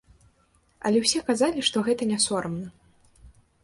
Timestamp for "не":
2.15-2.19